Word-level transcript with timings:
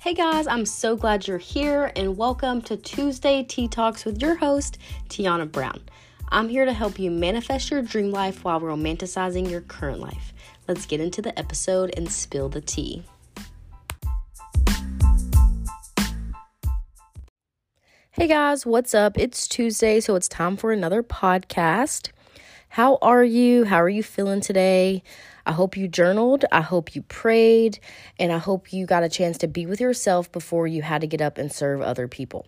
Hey 0.00 0.14
guys, 0.14 0.46
I'm 0.46 0.64
so 0.64 0.96
glad 0.96 1.28
you're 1.28 1.36
here 1.36 1.92
and 1.94 2.16
welcome 2.16 2.62
to 2.62 2.76
Tuesday 2.78 3.42
Tea 3.42 3.68
Talks 3.68 4.06
with 4.06 4.22
your 4.22 4.34
host, 4.34 4.78
Tiyana 5.10 5.52
Brown. 5.52 5.82
I'm 6.30 6.48
here 6.48 6.64
to 6.64 6.72
help 6.72 6.98
you 6.98 7.10
manifest 7.10 7.70
your 7.70 7.82
dream 7.82 8.10
life 8.10 8.42
while 8.42 8.62
romanticizing 8.62 9.50
your 9.50 9.60
current 9.60 10.00
life. 10.00 10.32
Let's 10.66 10.86
get 10.86 11.02
into 11.02 11.20
the 11.20 11.38
episode 11.38 11.92
and 11.98 12.10
spill 12.10 12.48
the 12.48 12.62
tea. 12.62 13.02
Hey 18.12 18.26
guys, 18.26 18.64
what's 18.64 18.94
up? 18.94 19.18
It's 19.18 19.46
Tuesday, 19.46 20.00
so 20.00 20.14
it's 20.14 20.28
time 20.28 20.56
for 20.56 20.72
another 20.72 21.02
podcast. 21.02 22.08
How 22.70 22.96
are 23.02 23.22
you? 23.22 23.64
How 23.64 23.82
are 23.82 23.88
you 23.90 24.02
feeling 24.02 24.40
today? 24.40 25.02
I 25.50 25.52
hope 25.52 25.76
you 25.76 25.88
journaled. 25.88 26.44
I 26.52 26.60
hope 26.60 26.94
you 26.94 27.02
prayed. 27.02 27.80
And 28.20 28.30
I 28.30 28.38
hope 28.38 28.72
you 28.72 28.86
got 28.86 29.02
a 29.02 29.08
chance 29.08 29.36
to 29.38 29.48
be 29.48 29.66
with 29.66 29.80
yourself 29.80 30.30
before 30.30 30.68
you 30.68 30.80
had 30.80 31.00
to 31.00 31.08
get 31.08 31.20
up 31.20 31.38
and 31.38 31.50
serve 31.50 31.80
other 31.80 32.06
people. 32.06 32.46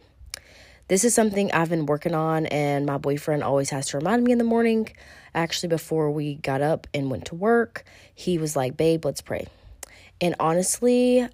This 0.87 1.02
is 1.02 1.12
something 1.12 1.51
I've 1.51 1.69
been 1.69 1.87
working 1.87 2.15
on, 2.15 2.46
and 2.46 2.87
my 2.87 2.98
boyfriend 2.98 3.43
always 3.43 3.70
has 3.70 3.88
to 3.88 3.98
remind 3.98 4.23
me 4.23 4.30
in 4.30 4.38
the 4.38 4.45
morning. 4.45 4.88
Actually, 5.34 5.70
before 5.70 6.12
we 6.12 6.37
got 6.37 6.62
up 6.62 6.87
and 6.95 7.10
went 7.10 7.24
to 7.24 7.34
work, 7.34 7.83
he 8.15 8.38
was 8.38 8.55
like, 8.55 8.77
Babe, 8.77 9.05
let's 9.05 9.21
pray. 9.21 9.48
And 10.21 10.37
honestly, 10.38 11.27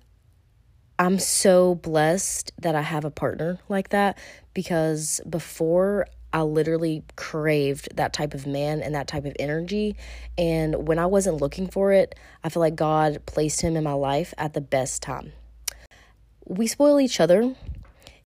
I'm 0.99 1.19
so 1.19 1.75
blessed 1.75 2.51
that 2.63 2.77
I 2.77 2.83
have 2.83 3.05
a 3.05 3.11
partner 3.11 3.59
like 3.69 3.91
that 3.91 4.17
because 4.55 5.21
before 5.29 6.07
I 6.33 6.43
literally 6.43 7.05
craved 7.17 7.97
that 7.97 8.13
type 8.13 8.35
of 8.35 8.47
man 8.47 8.81
and 8.81 8.95
that 8.95 9.09
type 9.09 9.25
of 9.25 9.35
energy. 9.39 9.97
And 10.37 10.87
when 10.87 10.99
I 10.99 11.07
wasn't 11.07 11.41
looking 11.41 11.69
for 11.69 11.93
it, 11.93 12.15
I 12.45 12.49
feel 12.49 12.61
like 12.61 12.77
God 12.77 13.25
placed 13.27 13.63
him 13.63 13.77
in 13.77 13.85
my 13.85 13.93
life 13.93 14.35
at 14.37 14.55
the 14.55 14.61
best 14.61 15.03
time. 15.03 15.33
We 16.47 16.67
spoil 16.67 17.01
each 17.01 17.21
other 17.21 17.55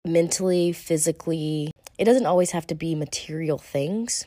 mentally, 0.04 0.72
physically. 0.72 1.72
It 1.98 2.04
doesn't 2.04 2.26
always 2.26 2.50
have 2.52 2.66
to 2.68 2.74
be 2.74 2.94
material 2.94 3.58
things. 3.58 4.26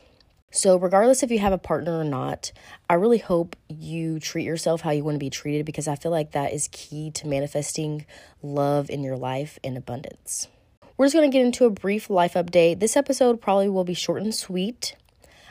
So, 0.52 0.78
regardless 0.78 1.22
if 1.22 1.32
you 1.32 1.40
have 1.40 1.52
a 1.52 1.58
partner 1.58 2.00
or 2.00 2.06
not, 2.06 2.54
I 2.90 2.94
really 2.94 3.18
hope 3.18 3.58
you 3.68 4.22
treat 4.22 4.46
yourself 4.46 4.82
how 4.82 4.92
you 4.92 5.04
want 5.04 5.16
to 5.16 5.20
be 5.20 5.30
treated 5.30 5.66
because 5.66 5.86
I 5.86 5.96
feel 5.96 6.12
like 6.12 6.32
that 6.32 6.54
is 6.54 6.70
key 6.72 7.12
to 7.12 7.28
manifesting 7.28 8.06
love 8.42 8.90
in 8.90 9.04
your 9.04 9.18
life 9.18 9.60
in 9.64 9.76
abundance. 9.76 10.48
We're 10.98 11.08
just 11.08 11.16
going 11.16 11.30
to 11.30 11.38
get 11.38 11.46
into 11.46 11.66
a 11.66 11.70
brief 11.70 12.10
life 12.10 12.36
update. 12.36 12.80
This 12.80 12.96
episode 12.96 13.42
probably 13.42 13.68
will 13.68 13.84
be 13.84 13.94
short 13.94 14.22
and 14.22 14.34
sweet. 14.34 14.96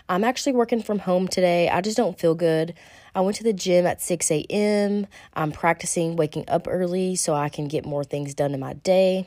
I'm 0.09 0.25
actually 0.25 0.55
working 0.55 0.83
from 0.83 1.01
home 1.01 1.29
today. 1.29 1.69
I 1.69 1.83
just 1.83 1.99
don't 1.99 2.19
feel 2.19 2.35
good. 2.35 2.73
I 3.15 3.21
went 3.21 3.37
to 3.37 3.43
the 3.43 3.53
gym 3.53 3.85
at 3.85 4.01
6 4.01 4.31
a.m. 4.31 5.07
I'm 5.35 5.53
practicing 5.53 6.17
waking 6.17 6.47
up 6.49 6.67
early 6.67 7.15
so 7.15 7.35
I 7.35 7.51
can 7.51 7.69
get 7.69 7.85
more 7.85 8.05
things 8.05 8.33
done 8.33 8.55
in 8.55 8.61
my 8.61 8.73
day. 8.73 9.27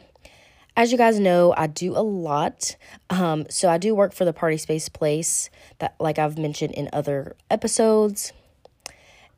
As 0.76 0.92
you 0.92 0.98
guys 0.98 1.20
know, 1.20 1.54
I 1.56 1.68
do 1.68 1.96
a 1.96 2.02
lot. 2.02 2.78
Um, 3.12 3.46
so 3.52 3.70
I 3.70 3.78
do 3.78 3.94
work 3.94 4.12
for 4.12 4.26
the 4.26 4.34
Party 4.34 4.58
Space 4.58 4.90
Place 4.90 5.52
that 5.78 5.94
like 6.00 6.18
I've 6.18 6.40
mentioned 6.40 6.74
in 6.74 6.90
other 6.92 7.36
episodes 7.52 8.34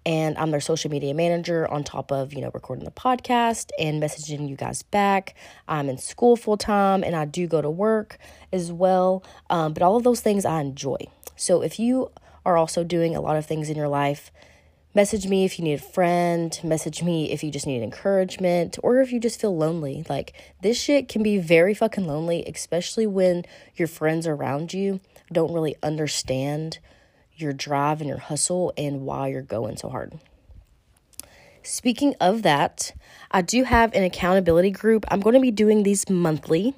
and 0.09 0.35
I'm 0.39 0.49
their 0.49 0.59
social 0.59 0.89
media 0.89 1.13
manager 1.13 1.67
on 1.67 1.83
top 1.83 2.11
of, 2.11 2.33
you 2.33 2.41
know, 2.41 2.49
recording 2.51 2.83
the 2.83 2.89
podcast 2.89 3.69
and 3.77 4.01
messaging 4.01 4.49
you 4.49 4.55
guys 4.55 4.81
back. 4.81 5.35
I'm 5.67 5.87
in 5.87 5.99
school 5.99 6.35
full 6.35 6.57
time 6.57 7.03
and 7.03 7.15
I 7.15 7.25
do 7.25 7.45
go 7.45 7.61
to 7.61 7.69
work 7.69 8.17
as 8.51 8.71
well. 8.71 9.23
Um, 9.51 9.71
but 9.71 9.83
all 9.83 9.97
of 9.97 10.03
those 10.03 10.19
things 10.19 10.45
I 10.45 10.61
enjoy. 10.61 10.97
So 11.35 11.61
if 11.61 11.77
you 11.77 12.09
are 12.43 12.57
also 12.57 12.83
doing 12.83 13.15
a 13.15 13.21
lot 13.21 13.37
of 13.37 13.45
things 13.45 13.69
in 13.69 13.77
your 13.77 13.87
life, 13.87 14.31
message 14.95 15.27
me 15.27 15.45
if 15.45 15.59
you 15.59 15.63
need 15.63 15.75
a 15.75 15.77
friend, 15.77 16.59
message 16.63 17.03
me 17.03 17.31
if 17.31 17.43
you 17.43 17.51
just 17.51 17.67
need 17.67 17.83
encouragement 17.83 18.79
or 18.81 19.01
if 19.01 19.11
you 19.11 19.19
just 19.19 19.39
feel 19.39 19.55
lonely. 19.55 20.03
Like 20.09 20.33
this 20.63 20.81
shit 20.81 21.07
can 21.07 21.21
be 21.21 21.37
very 21.37 21.75
fucking 21.75 22.07
lonely, 22.07 22.43
especially 22.51 23.05
when 23.05 23.45
your 23.75 23.87
friends 23.87 24.25
around 24.25 24.73
you 24.73 25.01
don't 25.31 25.53
really 25.53 25.75
understand 25.83 26.79
your 27.41 27.53
drive 27.53 28.01
and 28.01 28.07
your 28.07 28.19
hustle 28.19 28.73
and 28.77 29.01
why 29.01 29.27
you're 29.27 29.41
going 29.41 29.77
so 29.77 29.89
hard. 29.89 30.19
Speaking 31.63 32.15
of 32.19 32.43
that, 32.43 32.93
I 33.31 33.41
do 33.41 33.63
have 33.63 33.93
an 33.93 34.03
accountability 34.03 34.71
group. 34.71 35.05
I'm 35.09 35.19
going 35.19 35.35
to 35.35 35.41
be 35.41 35.51
doing 35.51 35.83
these 35.83 36.09
monthly. 36.09 36.73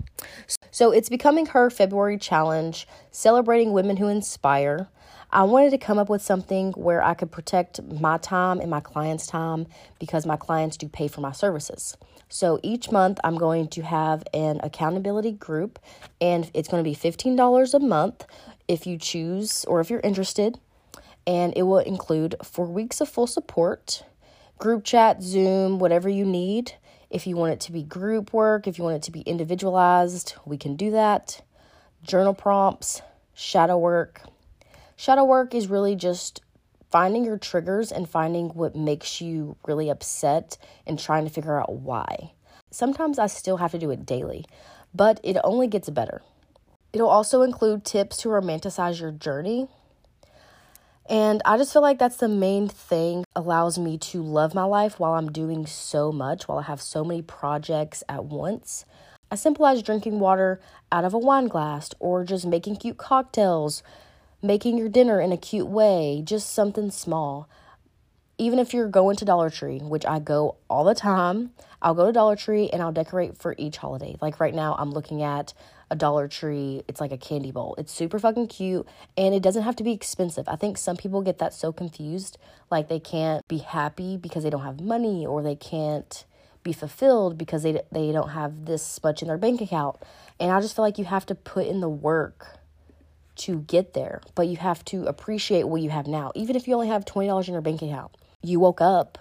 So 0.71 0.91
it's 0.91 1.09
becoming 1.09 1.45
her 1.47 1.69
February 1.69 2.17
challenge, 2.17 2.87
celebrating 3.11 3.73
women 3.73 3.97
who 3.97 4.07
inspire. 4.07 4.89
I 5.31 5.43
wanted 5.43 5.69
to 5.69 5.77
come 5.77 5.97
up 5.97 6.09
with 6.09 6.21
something 6.21 6.73
where 6.73 7.01
I 7.01 7.13
could 7.13 7.31
protect 7.31 7.81
my 7.83 8.17
time 8.17 8.59
and 8.59 8.69
my 8.69 8.81
clients' 8.81 9.27
time 9.27 9.67
because 9.99 10.25
my 10.25 10.35
clients 10.35 10.75
do 10.77 10.89
pay 10.89 11.07
for 11.07 11.21
my 11.21 11.31
services. 11.31 11.95
So 12.27 12.59
each 12.63 12.91
month, 12.91 13.19
I'm 13.23 13.37
going 13.37 13.67
to 13.69 13.81
have 13.83 14.23
an 14.33 14.59
accountability 14.63 15.33
group, 15.33 15.79
and 16.19 16.49
it's 16.53 16.67
going 16.69 16.83
to 16.83 16.89
be 16.89 16.95
$15 16.95 17.73
a 17.73 17.79
month 17.79 18.25
if 18.67 18.85
you 18.85 18.97
choose 18.97 19.65
or 19.65 19.79
if 19.79 19.89
you're 19.89 20.01
interested. 20.01 20.59
And 21.27 21.53
it 21.55 21.63
will 21.63 21.79
include 21.79 22.35
four 22.43 22.65
weeks 22.65 22.99
of 22.99 23.09
full 23.09 23.27
support, 23.27 24.03
group 24.57 24.83
chat, 24.83 25.21
Zoom, 25.21 25.79
whatever 25.79 26.09
you 26.09 26.25
need. 26.25 26.73
If 27.09 27.27
you 27.27 27.35
want 27.35 27.53
it 27.53 27.59
to 27.61 27.71
be 27.71 27.83
group 27.83 28.33
work, 28.33 28.67
if 28.67 28.77
you 28.77 28.83
want 28.83 28.97
it 28.97 29.03
to 29.03 29.11
be 29.11 29.21
individualized, 29.21 30.35
we 30.45 30.57
can 30.57 30.75
do 30.75 30.91
that. 30.91 31.41
Journal 32.03 32.33
prompts, 32.33 33.01
shadow 33.33 33.77
work. 33.77 34.21
Shadow 34.95 35.23
work 35.23 35.53
is 35.53 35.67
really 35.67 35.95
just 35.95 36.41
finding 36.91 37.23
your 37.23 37.37
triggers 37.37 37.91
and 37.91 38.07
finding 38.07 38.49
what 38.49 38.75
makes 38.75 39.21
you 39.21 39.57
really 39.65 39.89
upset 39.89 40.57
and 40.85 40.99
trying 40.99 41.23
to 41.23 41.29
figure 41.29 41.59
out 41.59 41.73
why. 41.73 42.31
Sometimes 42.69 43.17
I 43.17 43.27
still 43.27 43.57
have 43.57 43.71
to 43.71 43.79
do 43.79 43.91
it 43.91 44.05
daily, 44.05 44.45
but 44.93 45.19
it 45.23 45.37
only 45.43 45.67
gets 45.67 45.89
better. 45.89 46.21
It'll 46.93 47.09
also 47.09 47.41
include 47.41 47.85
tips 47.85 48.17
to 48.17 48.29
romanticize 48.29 48.99
your 48.99 49.11
journey. 49.11 49.67
And 51.09 51.41
I 51.45 51.57
just 51.57 51.73
feel 51.73 51.81
like 51.81 51.99
that's 51.99 52.17
the 52.17 52.27
main 52.27 52.67
thing 52.67 53.25
allows 53.35 53.77
me 53.77 53.97
to 53.97 54.21
love 54.21 54.53
my 54.53 54.63
life 54.63 54.99
while 54.99 55.13
I'm 55.13 55.31
doing 55.31 55.65
so 55.65 56.11
much, 56.11 56.47
while 56.47 56.59
I 56.59 56.63
have 56.63 56.81
so 56.81 57.03
many 57.03 57.21
projects 57.21 58.03
at 58.07 58.25
once. 58.25 58.85
As 59.29 59.41
simple 59.41 59.65
as 59.65 59.81
drinking 59.81 60.19
water 60.19 60.59
out 60.91 61.05
of 61.05 61.13
a 61.13 61.17
wine 61.17 61.47
glass 61.47 61.91
or 61.99 62.23
just 62.23 62.45
making 62.45 62.77
cute 62.77 62.97
cocktails, 62.97 63.83
making 64.41 64.77
your 64.77 64.89
dinner 64.89 65.21
in 65.21 65.31
a 65.31 65.37
cute 65.37 65.67
way, 65.67 66.21
just 66.23 66.53
something 66.53 66.91
small. 66.91 67.49
Even 68.37 68.59
if 68.59 68.73
you're 68.73 68.89
going 68.89 69.15
to 69.17 69.25
Dollar 69.25 69.49
Tree, 69.49 69.79
which 69.79 70.05
I 70.05 70.19
go 70.19 70.55
all 70.69 70.83
the 70.83 70.95
time, 70.95 71.51
I'll 71.81 71.93
go 71.93 72.05
to 72.07 72.11
Dollar 72.11 72.35
Tree 72.35 72.69
and 72.71 72.81
I'll 72.81 72.91
decorate 72.91 73.37
for 73.37 73.55
each 73.57 73.77
holiday. 73.77 74.15
Like 74.21 74.39
right 74.39 74.53
now, 74.53 74.75
I'm 74.77 74.91
looking 74.91 75.21
at 75.21 75.53
a 75.91 75.95
Dollar 75.95 76.27
Tree. 76.27 76.83
It's 76.87 77.01
like 77.01 77.11
a 77.11 77.17
candy 77.17 77.51
bowl. 77.51 77.75
It's 77.77 77.91
super 77.91 78.17
fucking 78.17 78.47
cute 78.47 78.87
and 79.17 79.35
it 79.35 79.43
doesn't 79.43 79.63
have 79.63 79.75
to 79.75 79.83
be 79.83 79.91
expensive. 79.91 80.47
I 80.47 80.55
think 80.55 80.77
some 80.77 80.95
people 80.95 81.21
get 81.21 81.37
that 81.39 81.53
so 81.53 81.71
confused. 81.71 82.37
Like 82.71 82.87
they 82.87 82.99
can't 82.99 83.45
be 83.47 83.59
happy 83.59 84.17
because 84.17 84.43
they 84.43 84.49
don't 84.49 84.63
have 84.63 84.79
money 84.79 85.25
or 85.27 85.43
they 85.43 85.55
can't 85.55 86.25
be 86.63 86.71
fulfilled 86.71 87.37
because 87.37 87.63
they 87.63 87.81
they 87.91 88.11
don't 88.11 88.29
have 88.29 88.65
this 88.65 89.03
much 89.03 89.21
in 89.21 89.27
their 89.27 89.37
bank 89.37 89.61
account. 89.61 89.97
And 90.39 90.49
I 90.51 90.61
just 90.61 90.75
feel 90.75 90.85
like 90.85 90.97
you 90.97 91.05
have 91.05 91.25
to 91.27 91.35
put 91.35 91.67
in 91.67 91.81
the 91.81 91.89
work 91.89 92.57
to 93.35 93.59
get 93.61 93.93
there, 93.93 94.21
but 94.33 94.47
you 94.47 94.57
have 94.57 94.85
to 94.85 95.05
appreciate 95.05 95.67
what 95.67 95.81
you 95.81 95.89
have 95.89 96.07
now. 96.07 96.31
Even 96.35 96.55
if 96.55 96.67
you 96.67 96.73
only 96.73 96.87
have 96.87 97.05
$20 97.05 97.47
in 97.47 97.53
your 97.53 97.61
bank 97.61 97.81
account. 97.81 98.15
You 98.43 98.59
woke 98.59 98.81
up, 98.81 99.17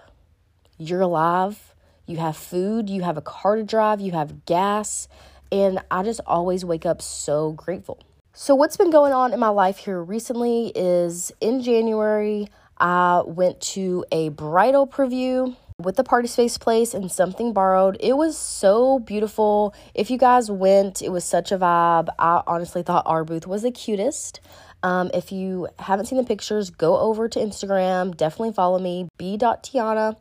you're 0.78 1.02
alive, 1.02 1.74
you 2.06 2.16
have 2.18 2.36
food, 2.36 2.88
you 2.88 3.02
have 3.02 3.16
a 3.16 3.22
car 3.22 3.56
to 3.56 3.62
drive, 3.62 4.00
you 4.00 4.12
have 4.12 4.46
gas, 4.46 5.08
and 5.52 5.80
I 5.90 6.02
just 6.02 6.20
always 6.26 6.64
wake 6.64 6.86
up 6.86 7.02
so 7.02 7.52
grateful. 7.52 8.00
So, 8.32 8.54
what's 8.54 8.76
been 8.76 8.90
going 8.90 9.12
on 9.12 9.32
in 9.32 9.40
my 9.40 9.48
life 9.48 9.78
here 9.78 10.02
recently 10.02 10.72
is 10.74 11.32
in 11.40 11.62
January, 11.62 12.48
I 12.78 13.22
went 13.26 13.60
to 13.60 14.04
a 14.12 14.30
bridal 14.30 14.86
preview 14.86 15.56
with 15.78 15.96
the 15.96 16.04
Party 16.04 16.28
Space 16.28 16.56
Place 16.56 16.94
and 16.94 17.10
Something 17.10 17.52
Borrowed. 17.52 17.96
It 18.00 18.16
was 18.16 18.38
so 18.38 18.98
beautiful. 18.98 19.74
If 19.94 20.10
you 20.10 20.18
guys 20.18 20.50
went, 20.50 21.02
it 21.02 21.10
was 21.10 21.24
such 21.24 21.52
a 21.52 21.58
vibe. 21.58 22.08
I 22.18 22.42
honestly 22.46 22.82
thought 22.82 23.02
our 23.06 23.24
booth 23.24 23.46
was 23.46 23.62
the 23.62 23.70
cutest. 23.70 24.40
Um, 24.82 25.10
if 25.12 25.32
you 25.32 25.68
haven't 25.78 26.06
seen 26.06 26.18
the 26.18 26.24
pictures, 26.24 26.70
go 26.70 26.98
over 26.98 27.28
to 27.28 27.38
Instagram. 27.38 28.16
Definitely 28.16 28.52
follow 28.52 28.78
me, 28.78 29.08
b.tiyana, 29.18 30.16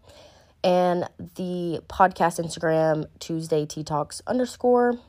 and 0.63 1.07
the 1.35 1.81
podcast 1.87 2.43
Instagram, 2.43 3.05
Tuesday 3.19 3.65
Tea 3.65 3.83
Talks 3.83 4.21
underscore 4.27 4.99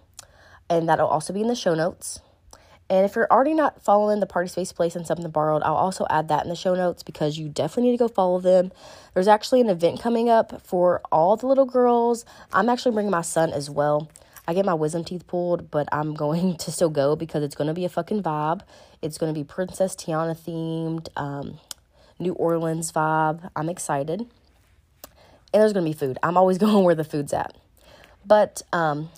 and 0.71 0.89
that'll 0.89 1.09
also 1.09 1.35
be 1.35 1.43
in 1.43 1.49
the 1.49 1.55
show 1.55 1.75
notes. 1.75 2.21
And 2.89 3.05
if 3.05 3.15
you're 3.15 3.31
already 3.31 3.55
not 3.55 3.83
following 3.83 4.19
the 4.19 4.27
Party 4.27 4.49
Space 4.49 4.73
Place 4.73 4.97
and 4.97 5.07
Something 5.07 5.31
Borrowed, 5.31 5.63
I'll 5.63 5.77
also 5.77 6.07
add 6.11 6.29
that 6.29 6.43
in 6.43 6.49
the 6.49 6.57
show 6.57 6.75
notes 6.75 7.03
because 7.03 7.39
you 7.39 7.49
definitely 7.49 7.91
need 7.91 7.99
to 7.99 8.05
go 8.05 8.09
follow 8.09 8.41
them. 8.41 8.73
There's 9.15 9.29
actually 9.29 9.61
an 9.61 9.69
event 9.69 10.01
coming 10.01 10.29
up 10.29 10.67
for 10.67 11.01
all 11.13 11.37
the 11.37 11.47
little 11.47 11.67
girls. 11.67 12.25
I'm 12.53 12.69
actually 12.69 12.93
bringing 12.93 13.13
my 13.13 13.23
son 13.23 13.53
as 13.53 13.71
well. 13.71 14.11
I 14.49 14.55
get 14.55 14.65
my 14.65 14.75
wisdom 14.75 15.05
teeth 15.05 15.29
pulled, 15.29 15.71
but 15.71 15.89
I'm 15.93 16.15
going 16.25 16.57
to 16.57 16.73
still 16.73 16.91
go 16.91 17.15
because 17.15 17.45
it's 17.45 17.55
going 17.55 17.69
to 17.69 17.75
be 17.75 17.85
a 17.85 17.89
fucking 17.89 18.25
vibe. 18.25 18.63
It's 19.03 19.19
going 19.19 19.33
to 19.33 19.39
be 19.39 19.45
Princess 19.45 19.95
Tiana 19.95 20.37
themed, 20.37 21.09
um, 21.17 21.59
New 22.19 22.33
Orleans 22.33 22.91
vibe. 22.91 23.51
I'm 23.55 23.69
excited. 23.69 24.23
And 25.53 25.63
there's 25.63 25.73
going 25.73 25.85
to 25.85 25.91
be 25.91 25.97
food. 25.97 26.19
I'm 26.25 26.37
always 26.37 26.59
going 26.67 26.85
where 26.85 26.97
the 26.97 27.05
food's 27.05 27.33
at. 27.33 27.57
But 28.27 28.63
um, 28.73 29.11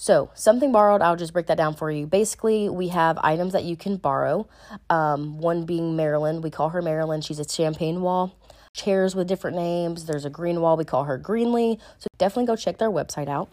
so, 0.00 0.30
something 0.34 0.70
borrowed, 0.70 1.02
I'll 1.02 1.16
just 1.16 1.32
break 1.32 1.48
that 1.48 1.56
down 1.56 1.74
for 1.74 1.90
you. 1.90 2.06
Basically, 2.06 2.68
we 2.68 2.86
have 2.88 3.18
items 3.18 3.52
that 3.52 3.64
you 3.64 3.76
can 3.76 3.96
borrow. 3.96 4.46
Um, 4.88 5.38
one 5.38 5.64
being 5.64 5.96
Marilyn. 5.96 6.40
We 6.40 6.50
call 6.50 6.68
her 6.68 6.80
Marilyn. 6.80 7.20
She's 7.20 7.40
a 7.40 7.48
champagne 7.48 8.00
wall. 8.00 8.32
Chairs 8.72 9.16
with 9.16 9.26
different 9.26 9.56
names. 9.56 10.04
There's 10.04 10.24
a 10.24 10.30
green 10.30 10.60
wall. 10.60 10.76
We 10.76 10.84
call 10.84 11.02
her 11.02 11.18
Greenly. 11.18 11.80
So, 11.98 12.06
definitely 12.16 12.46
go 12.46 12.54
check 12.54 12.78
their 12.78 12.92
website 12.92 13.28
out. 13.28 13.48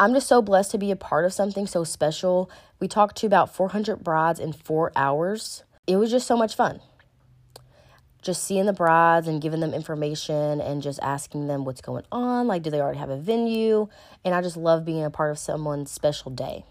I'm 0.00 0.12
just 0.14 0.26
so 0.26 0.42
blessed 0.42 0.72
to 0.72 0.78
be 0.78 0.90
a 0.90 0.96
part 0.96 1.24
of 1.24 1.32
something 1.32 1.68
so 1.68 1.84
special. 1.84 2.50
We 2.80 2.88
talked 2.88 3.16
to 3.18 3.26
about 3.26 3.54
400 3.54 4.02
brides 4.02 4.40
in 4.40 4.52
four 4.52 4.90
hours. 4.96 5.62
It 5.86 5.94
was 5.94 6.10
just 6.10 6.26
so 6.26 6.36
much 6.36 6.56
fun 6.56 6.80
just 8.22 8.44
seeing 8.44 8.66
the 8.66 8.72
brides 8.72 9.28
and 9.28 9.42
giving 9.42 9.60
them 9.60 9.74
information 9.74 10.60
and 10.60 10.80
just 10.80 11.00
asking 11.02 11.48
them 11.48 11.64
what's 11.64 11.80
going 11.80 12.04
on. 12.10 12.46
Like, 12.46 12.62
do 12.62 12.70
they 12.70 12.80
already 12.80 12.98
have 12.98 13.10
a 13.10 13.16
venue? 13.16 13.88
And 14.24 14.34
I 14.34 14.40
just 14.40 14.56
love 14.56 14.84
being 14.84 15.04
a 15.04 15.10
part 15.10 15.32
of 15.32 15.38
someone's 15.38 15.90
special 15.90 16.30
day. 16.30 16.64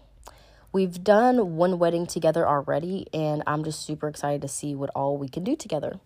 We've 0.72 1.04
done 1.04 1.56
one 1.56 1.78
wedding 1.78 2.06
together 2.06 2.48
already, 2.48 3.06
and 3.12 3.42
I'm 3.46 3.62
just 3.62 3.84
super 3.84 4.08
excited 4.08 4.40
to 4.40 4.48
see 4.48 4.74
what 4.74 4.88
all 4.94 5.18
we 5.18 5.28
can 5.28 5.44
do 5.44 5.54
together. 5.54 6.00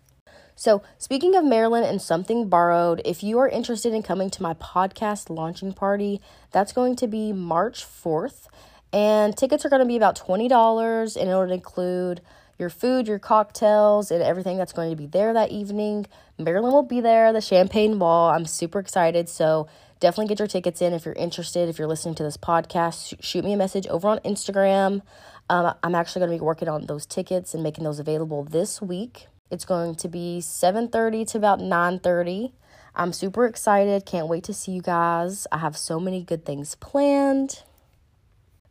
So, 0.55 0.81
speaking 0.97 1.35
of 1.35 1.45
Marilyn 1.45 1.83
and 1.83 2.01
something 2.01 2.49
borrowed, 2.49 3.01
if 3.05 3.23
you 3.23 3.39
are 3.39 3.47
interested 3.47 3.93
in 3.93 4.03
coming 4.03 4.29
to 4.31 4.43
my 4.43 4.55
podcast 4.55 5.29
launching 5.29 5.71
party, 5.71 6.19
that's 6.51 6.73
going 6.73 6.97
to 6.97 7.07
be 7.07 7.31
March 7.31 7.85
4th. 7.85 8.47
And 8.91 9.37
tickets 9.37 9.65
are 9.65 9.69
going 9.69 9.81
to 9.81 9.87
be 9.87 9.95
about 9.95 10.17
$20, 10.19 11.15
and 11.15 11.29
it 11.29 11.35
would 11.35 11.51
include 11.51 12.21
your 12.57 12.69
food, 12.69 13.07
your 13.07 13.19
cocktails, 13.19 14.11
and 14.11 14.21
everything 14.21 14.57
that's 14.57 14.73
going 14.73 14.89
to 14.89 14.95
be 14.95 15.05
there 15.05 15.33
that 15.33 15.51
evening. 15.51 16.05
Marilyn 16.37 16.71
will 16.71 16.83
be 16.83 17.01
there, 17.01 17.31
the 17.33 17.41
champagne 17.41 17.99
wall. 17.99 18.29
I'm 18.29 18.45
super 18.45 18.79
excited. 18.79 19.29
So 19.29 19.67
definitely 19.99 20.27
get 20.27 20.39
your 20.39 20.47
tickets 20.47 20.81
in 20.81 20.93
if 20.93 21.05
you're 21.05 21.13
interested. 21.15 21.69
If 21.69 21.79
you're 21.79 21.87
listening 21.87 22.15
to 22.15 22.23
this 22.23 22.37
podcast, 22.37 23.15
shoot 23.21 23.43
me 23.43 23.53
a 23.53 23.57
message 23.57 23.87
over 23.87 24.07
on 24.07 24.19
Instagram. 24.19 25.01
Um, 25.49 25.73
I'm 25.83 25.95
actually 25.95 26.21
going 26.21 26.31
to 26.31 26.37
be 26.37 26.45
working 26.45 26.67
on 26.67 26.85
those 26.87 27.05
tickets 27.05 27.53
and 27.53 27.63
making 27.63 27.83
those 27.83 27.99
available 27.99 28.43
this 28.43 28.81
week. 28.81 29.27
It's 29.49 29.65
going 29.65 29.95
to 29.95 30.09
be 30.09 30.39
7:30 30.41 31.25
to 31.31 31.37
about 31.37 31.59
9:30. 31.59 32.51
I'm 32.95 33.13
super 33.13 33.45
excited. 33.45 34.05
Can't 34.05 34.27
wait 34.27 34.43
to 34.45 34.53
see 34.53 34.71
you 34.71 34.81
guys. 34.81 35.47
I 35.51 35.59
have 35.59 35.77
so 35.77 35.99
many 35.99 36.23
good 36.23 36.45
things 36.45 36.75
planned. 36.75 37.63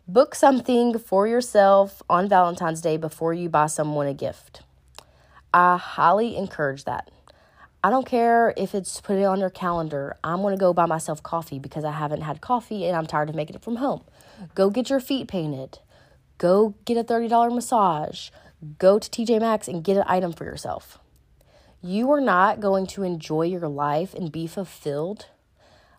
Book 0.09 0.37
something 0.37 1.01
for 1.01 1.27
yourself 1.27 2.01
on 2.09 2.29
Valentine's 2.29 2.81
Day 2.81 2.97
before 2.97 3.35
you 3.35 3.49
buy 3.49 3.67
someone 3.67 4.07
a 4.07 4.15
gift. 4.15 4.63
I 5.53 5.77
highly 5.79 6.37
encourage 6.37 6.85
that. 6.85 7.11
I 7.83 7.91
don't 7.91 8.07
care 8.07 8.55
if 8.57 8.73
it's 8.73 9.01
put 9.01 9.19
it 9.19 9.25
on 9.25 9.41
your 9.41 9.51
calendar. 9.51 10.17
I'm 10.23 10.43
going 10.43 10.55
to 10.55 10.61
go 10.61 10.73
buy 10.73 10.87
myself 10.87 11.25
coffee 11.25 11.59
because 11.59 11.85
I 11.85 11.91
haven't 11.91 12.21
had 12.21 12.41
coffee 12.41 12.87
and 12.87 12.97
I'm 12.97 13.07
tired 13.07 13.31
of 13.31 13.35
making 13.35 13.57
it 13.57 13.65
from 13.65 13.77
home. 13.77 14.05
Go 14.55 14.71
get 14.71 14.91
your 14.91 15.01
feet 15.01 15.27
painted. 15.27 15.81
Go 16.39 16.77
get 16.85 16.97
a 16.97 17.03
$30 17.03 17.53
massage. 17.53 18.31
Go 18.79 19.01
to 19.01 19.11
TJ 19.11 19.41
Maxx 19.41 19.67
and 19.67 19.83
get 19.83 19.97
an 19.97 20.05
item 20.07 20.33
for 20.33 20.45
yourself. 20.45 21.01
You 21.83 22.13
are 22.13 22.21
not 22.21 22.61
going 22.61 22.87
to 22.89 23.03
enjoy 23.03 23.43
your 23.43 23.67
life 23.67 24.15
and 24.15 24.31
be 24.31 24.47
fulfilled 24.47 25.27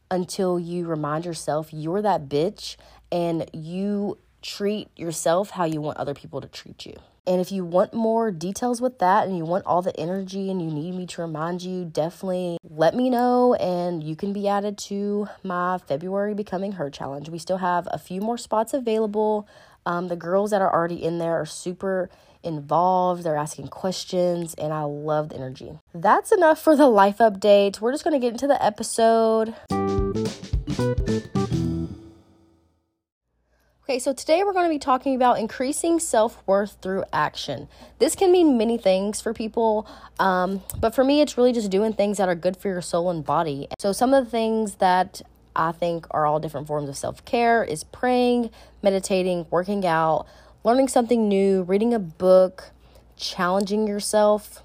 until 0.09 0.57
you 0.57 0.88
remind 0.88 1.25
yourself 1.25 1.69
you're 1.74 2.01
that 2.01 2.30
bitch 2.30 2.77
and 3.12 3.50
you 3.54 4.18
treat 4.42 4.89
yourself 4.98 5.51
how 5.51 5.65
you 5.65 5.81
want 5.81 5.98
other 5.98 6.13
people 6.13 6.42
to 6.42 6.48
treat 6.48 6.86
you. 6.86 6.95
And 7.25 7.42
if 7.42 7.51
you 7.51 7.65
want 7.65 7.94
more 7.94 8.31
details 8.31 8.80
with 8.80 9.00
that 9.00 9.27
and 9.27 9.38
you 9.38 9.44
want 9.44 9.65
all 9.65 9.81
the 9.81 9.98
energy 10.00 10.50
and 10.50 10.62
you 10.62 10.71
need 10.71 10.95
me 10.95 11.06
to 11.07 11.21
remind 11.21 11.62
you, 11.62 11.83
definitely 11.83 12.57
let 12.63 12.95
me 12.95 13.09
know 13.09 13.54
and 13.56 14.01
you 14.01 14.15
can 14.15 14.31
be 14.31 14.48
added 14.48 14.77
to 14.77 15.27
my 15.44 15.77
February 15.77 16.33
Becoming 16.33 16.74
Her 16.74 16.89
challenge. 16.89 17.27
We 17.27 17.38
still 17.38 17.57
have 17.57 17.86
a 17.92 17.98
few 17.98 18.21
more 18.21 18.38
spots 18.38 18.74
available. 18.74 19.45
Um, 19.86 20.07
the 20.07 20.15
girls 20.15 20.51
that 20.51 20.62
are 20.62 20.74
already 20.74 21.04
in 21.04 21.18
there 21.18 21.33
are 21.33 21.45
super 21.45 22.09
involved, 22.44 23.24
they're 23.24 23.36
asking 23.36 23.68
questions, 23.68 24.54
and 24.54 24.71
I 24.71 24.83
love 24.83 25.30
the 25.30 25.36
energy. 25.36 25.80
That's 25.94 26.31
enough 26.31 26.62
for 26.62 26.77
the 26.77 26.88
life 26.88 27.18
update. 27.18 27.81
We're 27.81 27.92
just 27.92 28.06
to 28.06 28.19
get 28.19 28.31
into 28.31 28.48
the 28.48 28.63
episode. 28.63 29.54
Okay, 33.89 34.00
so 34.00 34.12
today 34.12 34.44
we're 34.44 34.51
going 34.51 34.66
to 34.66 34.69
be 34.69 34.80
talking 34.80 35.16
about 35.16 35.39
increasing 35.39 35.98
self 35.98 36.45
worth 36.45 36.75
through 36.81 37.06
action. 37.13 37.69
This 38.00 38.18
can 38.18 38.34
mean 38.34 38.57
many 38.57 38.78
things 38.78 39.22
for 39.22 39.34
people, 39.34 39.88
um, 40.19 40.62
but 40.78 40.94
for 40.94 41.06
me, 41.06 41.22
it's 41.22 41.38
really 41.38 41.54
just 41.54 41.69
doing 41.69 41.94
things 41.94 42.18
that 42.18 42.28
are 42.28 42.36
good 42.36 42.57
for 42.57 42.68
your 42.68 42.81
soul 42.81 43.10
and 43.10 43.25
body. 43.25 43.69
So, 43.80 43.94
some 43.94 44.13
of 44.13 44.25
the 44.25 44.30
things 44.30 44.75
that 44.75 45.22
I 45.56 45.72
think 45.72 46.06
are 46.12 46.25
all 46.25 46.38
different 46.42 46.68
forms 46.68 46.89
of 46.89 46.98
self 46.98 47.24
care 47.24 47.63
is 47.63 47.86
praying, 47.86 48.50
meditating, 48.84 49.45
working 49.50 49.86
out, 49.86 50.25
learning 50.66 50.90
something 50.90 51.30
new, 51.30 51.63
reading 51.63 51.94
a 51.94 52.00
book, 52.00 52.72
challenging 53.16 53.88
yourself. 53.88 54.63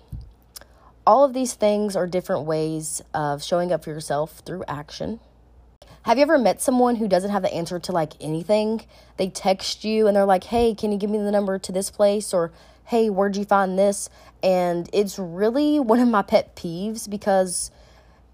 All 1.07 1.23
of 1.23 1.33
these 1.33 1.55
things 1.55 1.95
are 1.95 2.09
different 2.09 2.43
ways 2.45 3.01
of 3.15 3.45
showing 3.45 3.71
up 3.71 3.85
for 3.85 3.91
yourself 3.91 4.43
through 4.45 4.65
action. 4.67 5.21
Have 6.05 6.19
you 6.19 6.23
ever 6.23 6.37
met 6.37 6.61
someone 6.61 6.97
who 6.97 7.07
doesn't 7.07 7.31
have 7.31 7.43
the 7.43 7.55
answer 7.55 7.79
to 7.79 7.93
like 7.93 8.15
anything? 8.21 8.85
They 9.19 9.29
text 9.29 9.85
you 9.85 10.09
and 10.09 10.17
they're 10.17 10.25
like, 10.25 10.45
hey, 10.45 10.75
can 10.75 10.91
you 10.91 10.99
give 10.99 11.11
me 11.11 11.19
the 11.19 11.31
number 11.31 11.61
to 11.61 11.71
this 11.71 11.93
place? 11.93 12.35
Or 12.35 12.51
hey, 12.87 13.09
where'd 13.09 13.37
you 13.37 13.45
find 13.45 13.79
this? 13.79 14.11
And 14.43 14.91
it's 14.93 15.17
really 15.17 15.79
one 15.79 16.01
of 16.01 16.09
my 16.09 16.23
pet 16.23 16.57
peeves 16.57 17.09
because 17.09 17.71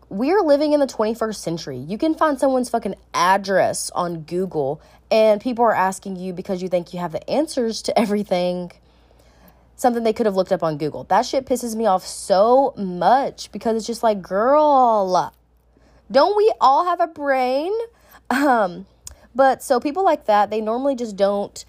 we're 0.08 0.40
living 0.40 0.72
in 0.72 0.80
the 0.80 0.86
21st 0.86 1.36
century. 1.36 1.76
You 1.76 1.98
can 1.98 2.14
find 2.14 2.40
someone's 2.40 2.70
fucking 2.70 2.94
address 3.12 3.90
on 3.90 4.22
Google 4.22 4.80
and 5.10 5.38
people 5.38 5.62
are 5.66 5.74
asking 5.74 6.16
you 6.16 6.32
because 6.32 6.62
you 6.62 6.70
think 6.70 6.94
you 6.94 7.00
have 7.00 7.12
the 7.12 7.28
answers 7.28 7.82
to 7.82 7.98
everything 7.98 8.72
something 9.76 10.02
they 10.02 10.12
could 10.12 10.26
have 10.26 10.34
looked 10.34 10.52
up 10.52 10.62
on 10.62 10.76
Google. 10.76 11.04
That 11.04 11.26
shit 11.26 11.46
pisses 11.46 11.76
me 11.76 11.86
off 11.86 12.04
so 12.04 12.72
much 12.76 13.52
because 13.52 13.76
it's 13.76 13.86
just 13.86 14.02
like, 14.02 14.20
girl, 14.22 15.32
don't 16.10 16.36
we 16.36 16.52
all 16.60 16.84
have 16.84 17.00
a 17.00 17.06
brain? 17.06 17.72
Um, 18.30 18.86
but 19.34 19.62
so 19.62 19.80
people 19.80 20.04
like 20.04 20.26
that, 20.26 20.50
they 20.50 20.60
normally 20.60 20.94
just 20.94 21.16
don't 21.16 21.64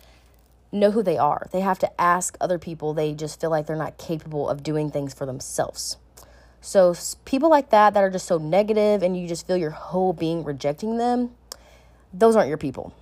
know 0.71 0.91
who 0.91 1.03
they 1.03 1.18
are. 1.18 1.47
They 1.51 1.62
have 1.62 1.80
to 1.80 2.01
ask 2.01 2.38
other 2.39 2.59
people. 2.59 2.94
They 2.94 3.13
just 3.13 3.41
feel 3.41 3.50
like 3.50 3.65
they're 3.65 3.75
not 3.75 3.97
capable 3.97 4.50
of 4.50 4.63
doing 4.63 4.91
things 4.91 5.13
for 5.13 5.25
themselves. 5.25 5.97
So 6.62 6.94
people 7.25 7.50
like 7.50 7.69
that 7.69 7.93
that 7.93 8.03
are 8.03 8.10
just 8.10 8.27
so 8.27 8.38
negative 8.38 9.01
and 9.01 9.17
you 9.17 9.27
just 9.27 9.48
feel 9.48 9.58
your 9.58 9.72
whole 9.72 10.13
being 10.13 10.43
rejecting 10.43 10.98
them, 10.98 11.31
those 12.13 12.36
aren't 12.36 12.50
your 12.50 12.58
people. 12.58 12.93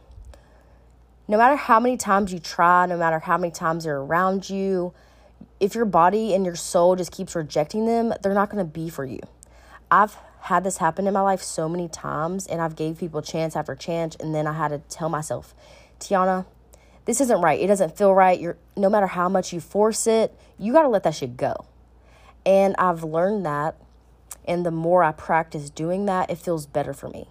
No 1.28 1.38
matter 1.38 1.56
how 1.56 1.80
many 1.80 1.98
times 1.98 2.32
you 2.32 2.40
try, 2.40 2.86
no 2.86 2.98
matter 2.98 3.20
how 3.20 3.38
many 3.38 3.52
times 3.52 3.84
they're 3.84 3.98
around 3.98 4.50
you, 4.50 4.94
if 5.60 5.76
your 5.76 5.86
body 5.86 6.34
and 6.34 6.46
your 6.46 6.56
soul 6.56 6.96
just 6.96 7.12
keeps 7.12 7.36
rejecting 7.36 7.86
them, 7.86 8.14
they're 8.22 8.34
not 8.34 8.50
going 8.50 8.64
to 8.64 8.72
be 8.72 8.90
for 8.90 9.04
you. 9.04 9.20
I've 9.92 10.16
had 10.48 10.64
this 10.64 10.78
happen 10.78 11.08
in 11.08 11.14
my 11.14 11.20
life 11.20 11.42
so 11.42 11.68
many 11.68 11.90
times 11.90 12.48
and 12.48 12.62
I've 12.62 12.78
gave 12.78 13.00
people 13.00 13.22
chance 13.22 13.54
after 13.54 13.76
chance 13.76 14.16
and 14.16 14.34
then 14.34 14.48
I 14.48 14.54
had 14.54 14.70
to 14.70 14.80
tell 14.88 15.10
myself, 15.10 15.54
Tiyana, 16.00 16.46
this 17.04 17.20
isn't 17.20 17.42
right. 17.42 17.60
It 17.60 17.68
doesn't 17.68 17.98
feel 17.98 18.14
right. 18.14 18.40
You're 18.40 18.56
no 18.78 18.90
matter 18.90 19.08
how 19.08 19.28
much 19.28 19.52
you 19.52 19.60
force 19.60 20.08
it, 20.08 20.34
you 20.58 20.72
got 20.72 20.84
to 20.84 20.88
let 20.88 21.04
that 21.04 21.16
shit 21.16 21.36
go. 21.36 21.66
And 22.46 22.76
I've 22.78 23.04
learned 23.04 23.46
that 23.46 23.76
and 24.48 24.66
the 24.66 24.72
more 24.72 25.04
I 25.04 25.12
practice 25.12 25.70
doing 25.70 26.06
that, 26.06 26.30
it 26.30 26.38
feels 26.38 26.66
better 26.66 26.94
for 26.94 27.10
me. 27.10 27.28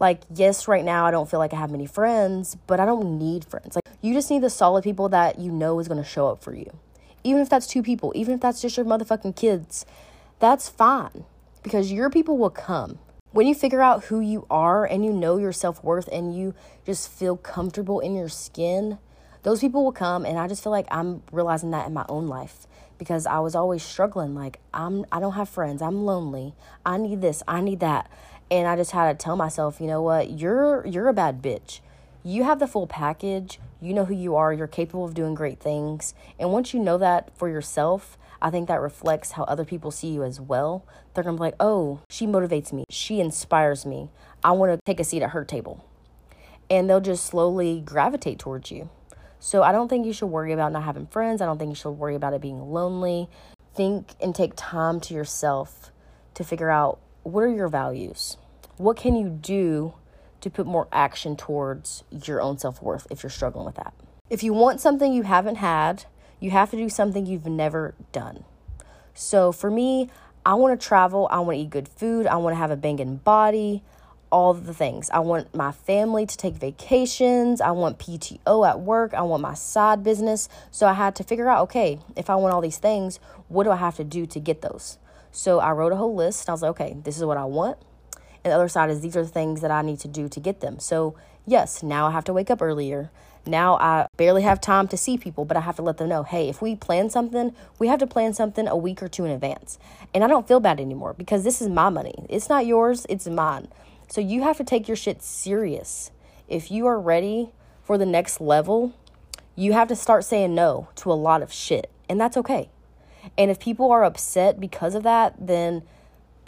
Like, 0.00 0.22
yes, 0.34 0.66
right 0.66 0.84
now 0.84 1.04
I 1.04 1.10
don't 1.10 1.30
feel 1.30 1.40
like 1.40 1.52
I 1.52 1.56
have 1.56 1.70
many 1.70 1.86
friends, 1.86 2.56
but 2.66 2.80
I 2.80 2.86
don't 2.86 3.18
need 3.18 3.44
friends. 3.44 3.76
Like, 3.76 3.84
you 4.00 4.14
just 4.14 4.30
need 4.30 4.42
the 4.42 4.48
solid 4.48 4.82
people 4.82 5.10
that 5.10 5.38
you 5.38 5.52
know 5.52 5.78
is 5.78 5.88
going 5.88 6.02
to 6.02 6.08
show 6.08 6.28
up 6.28 6.42
for 6.42 6.54
you. 6.54 6.70
Even 7.22 7.42
if 7.42 7.50
that's 7.50 7.66
two 7.66 7.82
people, 7.82 8.12
even 8.14 8.34
if 8.34 8.40
that's 8.40 8.62
just 8.62 8.78
your 8.78 8.86
motherfucking 8.86 9.36
kids, 9.36 9.84
that's 10.38 10.70
fine 10.70 11.26
because 11.64 11.90
your 11.90 12.10
people 12.10 12.38
will 12.38 12.50
come. 12.50 13.00
When 13.32 13.48
you 13.48 13.54
figure 13.56 13.82
out 13.82 14.04
who 14.04 14.20
you 14.20 14.46
are 14.48 14.84
and 14.84 15.04
you 15.04 15.12
know 15.12 15.38
your 15.38 15.50
self 15.50 15.82
worth 15.82 16.08
and 16.12 16.36
you 16.36 16.54
just 16.86 17.10
feel 17.10 17.36
comfortable 17.36 17.98
in 17.98 18.14
your 18.14 18.28
skin, 18.28 18.98
those 19.42 19.60
people 19.60 19.82
will 19.82 19.92
come. 19.92 20.24
And 20.24 20.38
I 20.38 20.46
just 20.46 20.62
feel 20.62 20.70
like 20.70 20.86
I'm 20.92 21.24
realizing 21.32 21.72
that 21.72 21.88
in 21.88 21.92
my 21.92 22.04
own 22.08 22.28
life 22.28 22.68
because 22.96 23.26
I 23.26 23.40
was 23.40 23.56
always 23.56 23.82
struggling. 23.82 24.36
Like, 24.36 24.60
I'm, 24.72 25.04
I 25.10 25.18
don't 25.18 25.32
have 25.32 25.48
friends. 25.48 25.82
I'm 25.82 26.04
lonely. 26.04 26.54
I 26.86 26.96
need 26.96 27.20
this. 27.20 27.42
I 27.48 27.60
need 27.60 27.80
that. 27.80 28.08
And 28.52 28.68
I 28.68 28.76
just 28.76 28.92
had 28.92 29.18
to 29.18 29.24
tell 29.24 29.34
myself, 29.34 29.80
you 29.80 29.88
know 29.88 30.02
what? 30.02 30.30
You're, 30.30 30.86
you're 30.86 31.08
a 31.08 31.12
bad 31.14 31.42
bitch. 31.42 31.80
You 32.22 32.44
have 32.44 32.60
the 32.60 32.68
full 32.68 32.86
package. 32.86 33.58
You 33.80 33.94
know 33.94 34.04
who 34.04 34.14
you 34.14 34.36
are. 34.36 34.52
You're 34.52 34.68
capable 34.68 35.04
of 35.04 35.14
doing 35.14 35.34
great 35.34 35.58
things. 35.58 36.14
And 36.38 36.52
once 36.52 36.72
you 36.72 36.78
know 36.78 36.98
that 36.98 37.36
for 37.36 37.48
yourself, 37.48 38.16
I 38.44 38.50
think 38.50 38.68
that 38.68 38.80
reflects 38.80 39.32
how 39.32 39.44
other 39.44 39.64
people 39.64 39.90
see 39.90 40.08
you 40.08 40.22
as 40.22 40.40
well. 40.40 40.86
They're 41.12 41.24
gonna 41.24 41.36
be 41.36 41.40
like, 41.40 41.56
oh, 41.58 42.00
she 42.08 42.26
motivates 42.26 42.72
me, 42.72 42.84
she 42.90 43.18
inspires 43.18 43.84
me. 43.84 44.10
I 44.44 44.52
wanna 44.52 44.78
take 44.84 45.00
a 45.00 45.04
seat 45.04 45.22
at 45.22 45.30
her 45.30 45.44
table. 45.44 45.84
And 46.68 46.88
they'll 46.88 47.00
just 47.00 47.24
slowly 47.24 47.80
gravitate 47.84 48.38
towards 48.38 48.70
you. 48.70 48.90
So 49.40 49.62
I 49.62 49.72
don't 49.72 49.88
think 49.88 50.06
you 50.06 50.12
should 50.12 50.26
worry 50.26 50.52
about 50.52 50.72
not 50.72 50.84
having 50.84 51.06
friends. 51.06 51.40
I 51.40 51.46
don't 51.46 51.58
think 51.58 51.70
you 51.70 51.74
should 51.74 51.90
worry 51.90 52.14
about 52.14 52.34
it 52.34 52.40
being 52.40 52.60
lonely. 52.60 53.28
Think 53.74 54.12
and 54.20 54.34
take 54.34 54.52
time 54.56 55.00
to 55.00 55.14
yourself 55.14 55.90
to 56.34 56.44
figure 56.44 56.70
out 56.70 57.00
what 57.22 57.40
are 57.40 57.48
your 57.48 57.68
values? 57.68 58.36
What 58.76 58.96
can 58.96 59.16
you 59.16 59.28
do 59.28 59.94
to 60.44 60.50
put 60.50 60.66
more 60.66 60.86
action 60.92 61.36
towards 61.36 62.04
your 62.10 62.42
own 62.42 62.58
self 62.58 62.82
worth 62.82 63.06
if 63.10 63.22
you're 63.22 63.30
struggling 63.30 63.64
with 63.64 63.76
that. 63.76 63.94
If 64.28 64.42
you 64.42 64.52
want 64.52 64.78
something 64.78 65.10
you 65.10 65.22
haven't 65.22 65.56
had, 65.56 66.04
you 66.40 66.50
have 66.50 66.70
to 66.70 66.76
do 66.76 66.88
something 66.88 67.26
you've 67.26 67.46
never 67.46 67.94
done. 68.12 68.44
So 69.14 69.52
for 69.52 69.70
me, 69.70 70.10
I 70.44 70.54
want 70.54 70.78
to 70.78 70.86
travel, 70.86 71.28
I 71.30 71.40
want 71.40 71.56
to 71.56 71.62
eat 71.62 71.70
good 71.70 71.88
food, 71.88 72.26
I 72.26 72.36
want 72.36 72.54
to 72.54 72.58
have 72.58 72.70
a 72.70 72.76
banging 72.76 73.16
body, 73.16 73.82
all 74.30 74.52
the 74.52 74.74
things. 74.74 75.08
I 75.10 75.20
want 75.20 75.54
my 75.54 75.72
family 75.72 76.26
to 76.26 76.36
take 76.36 76.54
vacations, 76.54 77.60
I 77.60 77.70
want 77.70 77.98
PTO 77.98 78.68
at 78.68 78.80
work, 78.80 79.14
I 79.14 79.22
want 79.22 79.42
my 79.42 79.54
side 79.54 80.02
business. 80.02 80.48
So 80.70 80.86
I 80.86 80.92
had 80.92 81.14
to 81.16 81.24
figure 81.24 81.48
out 81.48 81.62
okay, 81.64 82.00
if 82.16 82.28
I 82.28 82.34
want 82.34 82.52
all 82.52 82.60
these 82.60 82.78
things, 82.78 83.20
what 83.48 83.64
do 83.64 83.70
I 83.70 83.76
have 83.76 83.96
to 83.96 84.04
do 84.04 84.26
to 84.26 84.40
get 84.40 84.60
those? 84.60 84.98
So 85.30 85.58
I 85.58 85.72
wrote 85.72 85.92
a 85.92 85.96
whole 85.96 86.14
list. 86.14 86.48
I 86.48 86.52
was 86.52 86.62
like, 86.62 86.70
okay, 86.70 86.96
this 87.02 87.16
is 87.16 87.24
what 87.24 87.36
I 87.36 87.44
want. 87.44 87.78
And 88.44 88.52
the 88.52 88.56
other 88.56 88.68
side 88.68 88.90
is 88.90 89.00
these 89.00 89.16
are 89.16 89.22
the 89.22 89.28
things 89.28 89.62
that 89.62 89.70
I 89.70 89.82
need 89.82 89.98
to 90.00 90.08
do 90.08 90.28
to 90.28 90.40
get 90.40 90.60
them. 90.60 90.78
So, 90.78 91.16
yes, 91.46 91.82
now 91.82 92.06
I 92.06 92.10
have 92.12 92.24
to 92.24 92.32
wake 92.32 92.50
up 92.50 92.60
earlier. 92.60 93.10
Now 93.46 93.76
I 93.76 94.06
barely 94.16 94.42
have 94.42 94.60
time 94.60 94.88
to 94.88 94.96
see 94.96 95.18
people, 95.18 95.44
but 95.44 95.56
I 95.56 95.60
have 95.60 95.76
to 95.76 95.82
let 95.82 95.98
them 95.98 96.08
know 96.08 96.22
hey, 96.22 96.48
if 96.48 96.62
we 96.62 96.76
plan 96.76 97.10
something, 97.10 97.54
we 97.78 97.88
have 97.88 97.98
to 98.00 98.06
plan 98.06 98.32
something 98.34 98.66
a 98.66 98.76
week 98.76 99.02
or 99.02 99.08
two 99.08 99.24
in 99.24 99.30
advance. 99.30 99.78
And 100.14 100.24
I 100.24 100.28
don't 100.28 100.48
feel 100.48 100.60
bad 100.60 100.80
anymore 100.80 101.14
because 101.14 101.44
this 101.44 101.60
is 101.60 101.68
my 101.68 101.90
money. 101.90 102.14
It's 102.28 102.48
not 102.48 102.66
yours, 102.66 103.06
it's 103.08 103.26
mine. 103.26 103.68
So 104.08 104.20
you 104.20 104.42
have 104.42 104.56
to 104.58 104.64
take 104.64 104.88
your 104.88 104.96
shit 104.96 105.22
serious. 105.22 106.10
If 106.48 106.70
you 106.70 106.86
are 106.86 107.00
ready 107.00 107.50
for 107.82 107.98
the 107.98 108.06
next 108.06 108.40
level, 108.40 108.94
you 109.56 109.72
have 109.72 109.88
to 109.88 109.96
start 109.96 110.24
saying 110.24 110.54
no 110.54 110.88
to 110.96 111.12
a 111.12 111.14
lot 111.14 111.42
of 111.42 111.52
shit. 111.52 111.90
And 112.08 112.20
that's 112.20 112.36
okay. 112.36 112.70
And 113.38 113.50
if 113.50 113.58
people 113.58 113.90
are 113.90 114.04
upset 114.04 114.60
because 114.60 114.94
of 114.94 115.02
that, 115.04 115.34
then 115.38 115.82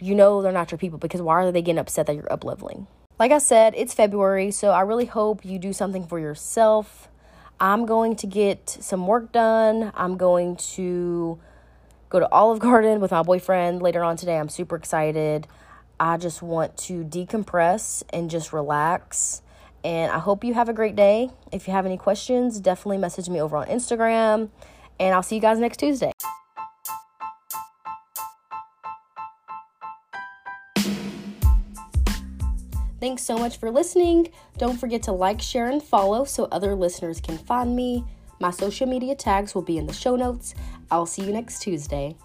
you 0.01 0.15
know 0.15 0.43
they're 0.43 0.53
not 0.53 0.71
your 0.71 0.79
people 0.79 0.99
because 0.99 1.23
why 1.23 1.43
are 1.43 1.53
they 1.53 1.63
getting 1.63 1.79
upset 1.79 2.07
that 2.07 2.15
you're 2.15 2.33
up 2.33 2.45
leveling? 2.45 2.87
Like 3.19 3.33
I 3.33 3.39
said, 3.39 3.73
it's 3.77 3.95
February, 3.95 4.51
so 4.51 4.73
I 4.73 4.83
really 4.83 5.07
hope 5.07 5.43
you 5.43 5.59
do 5.59 5.73
something 5.73 6.07
for 6.07 6.19
yourself. 6.19 7.09
I'm 7.59 7.87
going 7.87 8.15
to 8.17 8.27
get 8.27 8.69
some 8.69 9.07
work 9.07 9.33
done. 9.33 9.91
I'm 9.95 10.19
going 10.19 10.57
to 10.75 11.39
go 12.11 12.21
to 12.21 12.31
Olive 12.31 12.59
Garden 12.61 13.01
with 13.01 13.13
my 13.13 13.23
boyfriend 13.23 13.81
later 13.81 14.05
on 14.05 14.19
today. 14.19 14.39
I'm 14.39 14.51
super 14.51 14.77
excited. 14.77 15.47
I 15.99 16.19
just 16.19 16.43
want 16.43 16.77
to 16.79 17.05
decompress 17.05 18.03
and 18.11 18.29
just 18.29 18.53
relax. 18.53 19.41
And 19.83 20.13
I 20.13 20.19
hope 20.19 20.45
you 20.45 20.53
have 20.53 20.69
a 20.69 20.75
great 20.75 20.95
day. 20.95 21.31
If 21.51 21.67
you 21.67 21.73
have 21.73 21.87
any 21.87 21.97
questions, 21.97 22.61
definitely 22.61 22.99
message 22.99 23.31
me 23.31 23.41
over 23.41 23.57
on 23.57 23.67
Instagram. 23.69 24.51
And 25.01 25.15
I'll 25.15 25.23
see 25.23 25.37
you 25.37 25.41
guys 25.41 25.59
next 25.59 25.79
Tuesday. 25.79 26.13
Thanks 32.99 33.23
so 33.23 33.37
much 33.37 33.59
for 33.59 33.71
listening. 33.71 34.29
Don't 34.59 34.79
forget 34.79 35.03
to 35.05 35.13
like, 35.13 35.41
share, 35.41 35.69
and 35.69 35.83
follow 35.83 36.25
so 36.25 36.49
other 36.51 36.75
listeners 36.75 37.21
can 37.21 37.37
find 37.37 37.77
me. 37.77 38.05
My 38.41 38.51
social 38.51 38.87
media 38.87 39.15
tags 39.15 39.55
will 39.55 39.63
be 39.63 39.79
in 39.79 39.87
the 39.87 39.93
show 39.93 40.17
notes. 40.17 40.55
I'll 40.91 41.07
see 41.07 41.25
you 41.25 41.33
next 41.33 41.61
Tuesday. 41.61 42.17